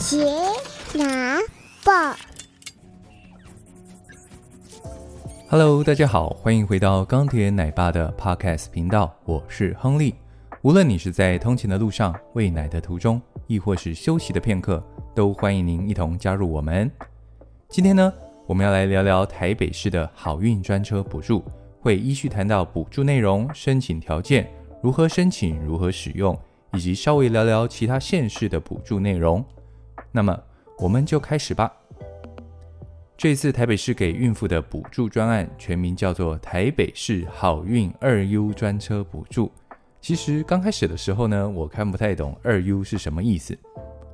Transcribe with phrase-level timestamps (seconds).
[0.00, 0.24] 杰
[0.94, 1.38] 拿
[1.84, 1.92] 报
[5.50, 10.14] ，Hello，大家好，欢迎回到钢铁奶爸的 Podcast 频道，我是亨利。
[10.62, 14.82] 无论你是在通勤的路上、喂奶的途中，亦或是休息的片刻，
[15.14, 16.90] 都欢迎您一同加入我们。
[17.68, 18.10] 今天呢，
[18.46, 21.44] 我们要来聊聊台北市的好运专车补助，
[21.78, 24.50] 会依序谈到补助内容、申请条件、
[24.82, 26.36] 如何申请、如何使用。
[26.72, 29.44] 以及稍微聊聊其他县市的补助内容，
[30.12, 30.38] 那么
[30.78, 31.72] 我们就开始吧。
[33.16, 39.52] 这次台北市给孕妇的补助专案全名叫做台北市好运二 U 专车补助。
[40.00, 43.56] 其实刚开始的时候呢，我看不太懂二 U 是什么意思，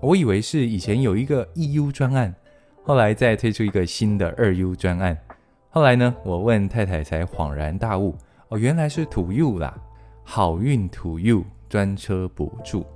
[0.00, 2.34] 我以为是以前有一个一 U 专案，
[2.82, 5.16] 后来再推出一个新的二 U 专案。
[5.70, 8.16] 后来呢，我问太太才恍然大悟，
[8.48, 9.76] 哦，原来是 To U 啦，
[10.24, 11.44] 好运 To U。
[11.68, 12.86] 专车补助，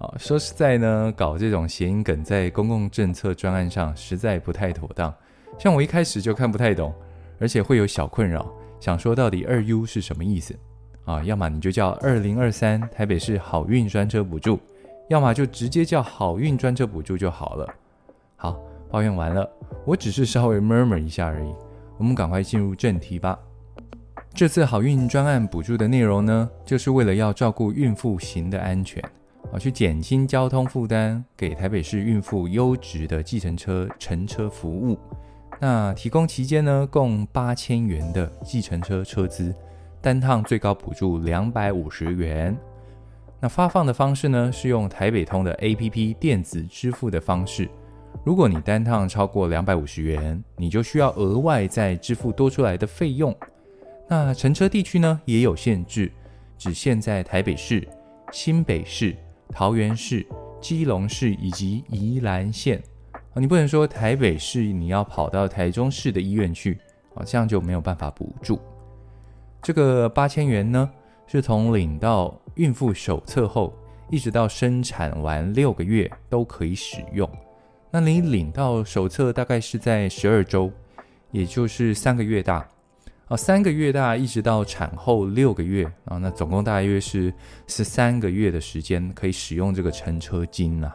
[0.00, 5.14] 啊，说实在呢，搞这种谐音梗在公共政策专案上实在不太妥当。
[5.58, 6.94] 像我一开始就看不太懂，
[7.38, 10.56] 而且会有小困扰，想说到底二 U 是什么意思
[11.04, 11.22] 啊？
[11.22, 14.58] 要么你就叫二零二三台北市好运专车补助，
[15.10, 17.74] 要么就直接叫好运专车补助就好了。
[18.36, 18.58] 好，
[18.90, 19.46] 抱怨完了，
[19.84, 21.54] 我只是稍微 murmur 一下而已。
[21.98, 23.38] 我们赶快进入正题吧。
[24.32, 29.02] 这次好运专案补助的内容呢，就是为了要照顾孕妇行的安全，
[29.52, 34.98] 啊，去减轻交通负担，给台北市孕妇优质的计程车乘车服务。
[35.58, 39.54] 那提供期间呢，共八千元的计程车车资，
[40.00, 42.56] 单趟最高补助两百五十元。
[43.40, 47.68] 那发放的方式呢，是用台北通的 APP 电子支付的方式。
[48.24, 53.34] 如果你单趟超过两百五十元，你就需要额外再支付多出来的费用。
[54.08, 56.10] 那乘车地区呢，也有限制，
[56.58, 57.86] 只限在台北市、
[58.32, 59.16] 新北市、
[59.52, 60.26] 桃园市、
[60.60, 63.36] 基隆市以及宜兰县啊。
[63.36, 66.78] 你不能说台北市你要跑到台中市的医院去
[67.14, 68.58] 啊，这样就没有办法补助。
[69.62, 70.90] 这个八千元呢，
[71.26, 73.74] 是从领到孕妇手册后，
[74.10, 77.28] 一直到生产完六个月都可以使用。
[77.90, 80.70] 那你领到手册大概是在十二周，
[81.30, 82.66] 也就是三个月大。
[83.30, 87.32] 啊，三个月大一直到产后六个月啊，那总共大约是
[87.68, 90.92] 十三个月的时间可以使用这个乘车金呐。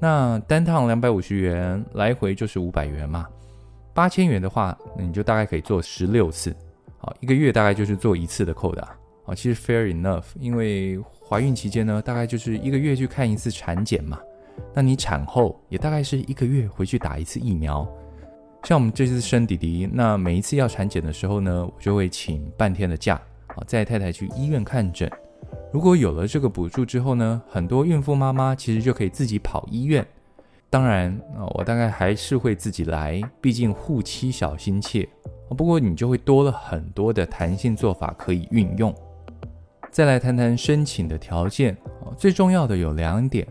[0.00, 3.26] 那单趟两百五十元，来回就是五百元嘛。
[3.92, 6.56] 八千元的话，你就大概可以做十六次，
[6.96, 8.80] 好，一个月大概就是做一次的扣的。
[9.26, 10.98] 啊，其实 fair enough，因为
[11.28, 14.18] 怀孕期间呢，大概就是一个月去看一次产检嘛。
[14.72, 17.86] 那你产后也大概是一个月回去打一次疫苗。
[18.62, 23.14] 像我们这次生弟弟，那每一次要产检的时候呢，我就会请半天的假，
[23.46, 25.10] 啊，带太太去医院看诊。
[25.72, 30.04] 如果有了这个补助之后呢，很多孕妇妈妈其实就可以自己跑医院。
[30.68, 35.08] 当然啊，我大概还是会自己来，毕竟护妻小心切。
[35.56, 38.92] 不过你就会多了很多的弹性做法可以运用。
[39.92, 41.76] 再来谈谈申请的条件，
[42.18, 43.46] 最重要的有两点，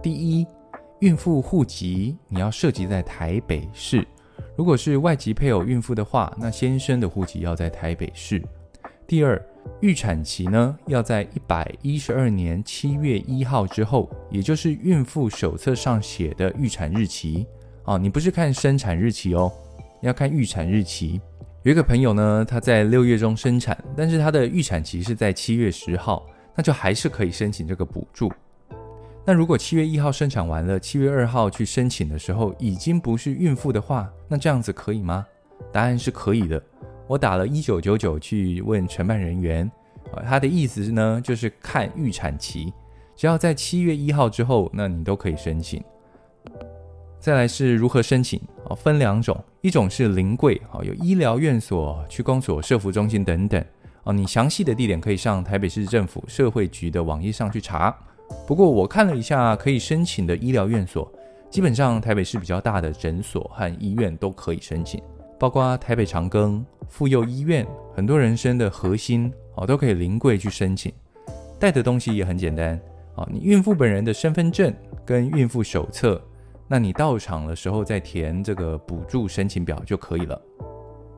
[0.00, 0.46] 第一，
[1.00, 4.06] 孕妇户籍你要涉及在台北市。
[4.60, 8.42] 如果是外籍配偶孕妇的话，那先生的户籍要在台北市。
[9.06, 9.42] 第二，
[9.80, 17.46] 预产期呢要在一百一十二年七月一号之后，也就是孕妇手册上写的预产日期。
[17.84, 19.50] 哦，你不是看生产日期哦，
[20.02, 21.18] 要看预产日期。
[21.62, 28.30] 有一个朋友呢，他在六月中生产，但是他的预产期是在七月十号，那就还是可以申请这个补助。
[29.26, 35.24] 那如果七月一号生产完了，七月二号去申请的时候已经不是孕妇的话，那这样子可以吗？
[35.70, 36.60] 答案是可以的。
[37.06, 39.70] 我打了一九九九去问承办人员，
[40.12, 42.72] 啊，他的意思呢就是看预产期，
[43.14, 45.82] 只要在七月一号之后，那你都可以申请。
[47.18, 48.40] 再来是如何申请？
[48.64, 53.62] 哦，分两种，一种是临柜，啊，有医疗院所、区公所、社福中心等等，
[54.04, 57.94] 哦，你详细的地点可以上台北市政府社会局的网页上去查。
[58.46, 61.10] 不过我看了一下可以申请的医疗院所，
[61.48, 65.02] 基本上台北市比较大的诊所和医院都可以申请，
[65.38, 70.92] 包括台北长庚、妇幼医院，很多人生的核心哦都可以临柜去申请。
[71.58, 72.80] 带的东西也很简单
[73.14, 76.20] 啊，你孕妇本人的身份证跟孕妇手册，
[76.66, 80.40] 那你到场的时候再填这个补助申请表就可以了。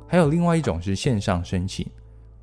[0.07, 1.87] 还有另外一种是线上申请，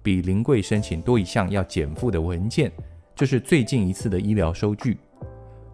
[0.01, 2.71] 比临柜申请多一项要减负的文件。
[3.19, 4.97] 就是最近一次的医疗收据，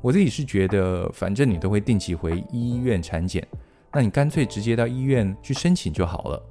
[0.02, 3.48] 我自己是觉得，反正你都会定期回医院产检，
[3.94, 6.44] 那你干脆直接到医院去申请就好了。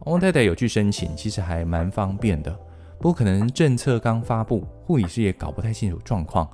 [0.00, 2.54] 汪太太有去申请，其实还蛮方便的。
[2.98, 6.46] 不过可能政策刚发布，护理师也搞不太清楚状况。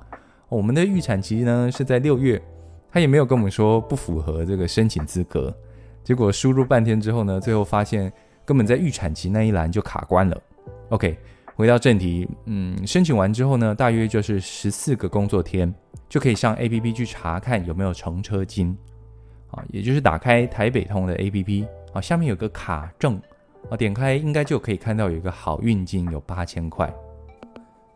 [0.47, 2.41] 我们的预产期呢是在六月，
[2.89, 5.53] 他也没有跟我们说不符合这个申请资格。
[6.01, 8.09] 结果输入半天之后呢，最后发现
[8.45, 10.41] 根本在预产期那一栏就卡关了。
[10.91, 11.17] OK，
[11.61, 15.71] 回到正题，嗯，申请完之后呢，大约就是十四个工作天
[16.09, 18.75] 就可以上 APP 去查看有没有乘车金
[19.51, 23.21] 啊，也就是打开台北通的 APP 啊，下面有个卡证
[23.69, 26.91] 啊，点开应该就可以看到有一个好运金有八千块。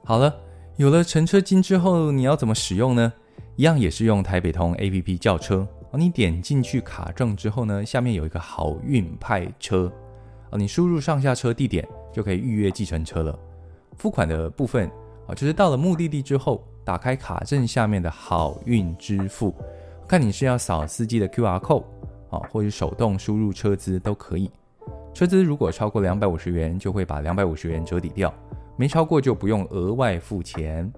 [0.04, 0.32] 好了，
[0.78, 3.12] 有了乘车金之后，你要怎么使用呢？
[3.56, 5.68] 一样也是用台北通 APP 叫车。
[5.92, 9.92] 啊你点进去卡证之后呢，下面有一个好运派车。
[10.52, 11.84] 啊你输入上下车地点
[12.14, 13.40] 就可以预约计程车了。
[13.97, 14.89] 付款的部分
[15.27, 19.53] 啊，就是到了目的地之后，打开卡证下面的好运支付，
[20.07, 21.83] 看你是要扫司机的 QR code
[22.30, 24.51] 啊，或者手动输入车资都可以。
[25.13, 28.33] 车资如果超过两百五十元，就会把两百五十元折抵掉。
[28.77, 30.92] 没超过就不用额外付钱。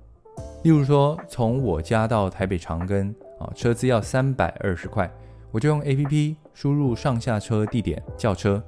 [0.64, 5.08] 例如说，从我家到台北长庚啊，车资要三百二十块，
[5.52, 8.62] 我就用 APP 输入上下车地点叫车。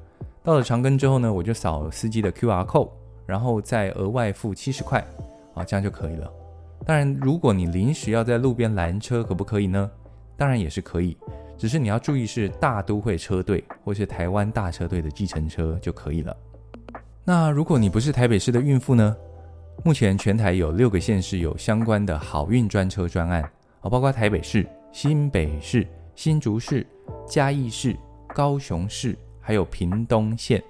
[0.44, 2.90] 到了长庚之后呢，我就扫司机的 QR code，
[3.30, 5.06] 然后再额外付七十块，
[5.54, 6.28] 啊，这样就可以了。
[6.84, 9.92] 当然，如果你临时要在路边拦车，可不可以呢？
[10.36, 11.16] 当然也是可以，
[11.56, 16.36] 只是你要注意是大都会车队或是台湾大车队的计程车就可以了。
[17.24, 19.16] 那如果你不是台北市的孕妇呢？
[19.84, 23.42] 目前全台有六个县市有相关的好运专车专案，
[23.82, 26.86] 啊，包括台北市、新北市、新竹市、
[27.26, 27.96] 嘉义市、
[28.36, 30.62] 高雄市，还有屏东县，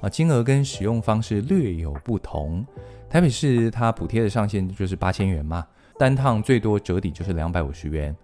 [0.00, 2.64] 啊，金额跟使用方式略有不同。
[3.10, 5.66] 台北市它补贴的上限就是八千元嘛，
[5.98, 8.14] 单趟最多折抵就是两百五十元。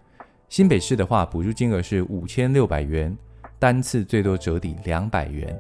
[0.49, 3.17] 新北市的话，补助金额是五千六百元，
[3.59, 5.59] 单次最多折抵两百元。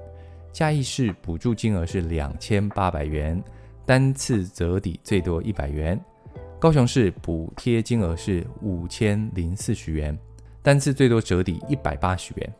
[0.52, 3.42] 嘉义市补助金额是两千八百元，
[3.84, 5.98] 单次折抵最多一百元；
[6.60, 10.16] 高雄市补贴金额是五千零四十元，
[10.62, 12.54] 单次最多折抵一百八十元。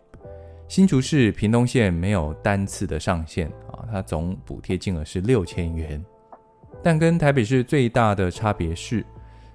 [0.74, 6.04] 新竹市屏东县没有单次的上限啊，它总补贴金额是六千元，
[6.82, 9.06] 但跟台北市最大的差别是，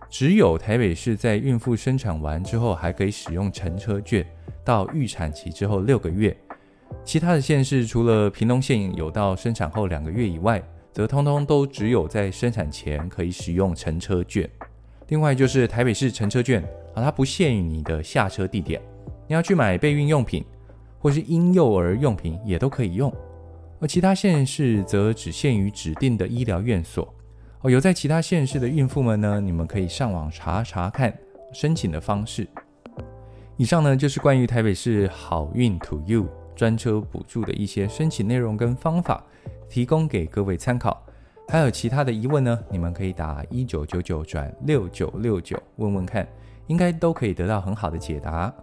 [0.09, 4.25] 只有台北市在孕妇生产完之后还可以使用乘车券，
[4.63, 6.33] 到预产期之后六个月。
[7.03, 10.63] 其他的县市除了屏东县有到生产后两个月以外，
[10.93, 14.49] 则通通都只有在生产前可以使用乘车券。
[15.09, 16.63] 另外就是台北市乘车券
[16.95, 18.81] 啊，它不限于你的下车地点，
[19.27, 20.45] 你要去买备孕用品
[20.99, 23.11] 或是婴幼儿用品也都可以用。
[23.79, 27.11] 而其他县市则只限于指定的医疗院所。
[27.61, 31.17] 哦，有在其他县市的孕妇们呢，你们可以上网查查看
[31.53, 32.47] 申请的方式。
[33.57, 36.27] 以上呢就是关于台北市好运 to you。
[36.55, 39.23] 专车补助的一些申请内容跟方法，
[39.69, 41.01] 提供给各位参考。
[41.47, 42.59] 还有其他的疑问呢？
[42.69, 46.27] 你们可以打一九九九转六九六九问问看，
[46.67, 48.53] 应该都可以得到很好的解答。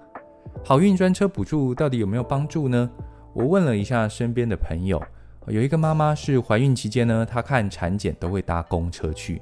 [0.65, 2.91] 好运专车补助到底有没有帮助呢？
[3.33, 5.03] 我问了一下身边的朋友，
[5.47, 9.41] 有一个妈妈是怀孕期间呢，她看产检都会搭公车去，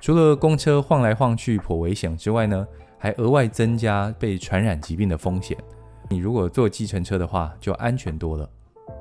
[0.00, 2.66] 除了公车晃来晃去颇危险之外呢，
[2.98, 5.56] 还额外增加被传染疾病的风险。
[6.08, 8.48] 你如果坐计程车的话，就安全多了。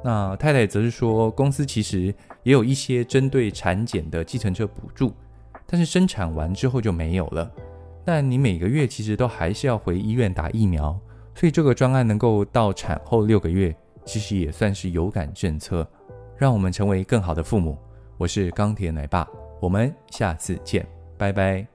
[0.04, 2.14] 那太太则是说，公司其实
[2.44, 5.14] 也有一些针对产检的计程车补助，
[5.66, 7.50] 但是生产完之后就没有了。
[8.06, 11.00] 但你每个月其实都还是要回医院打疫苗，
[11.36, 15.88] 所以这个专案能够到产后六个月，其实也算是有感政策，
[16.38, 17.78] 让我们成为更好的父母。
[18.18, 19.28] 我是钢铁奶爸，
[19.60, 20.86] 我们下次见，
[21.18, 21.73] 拜拜。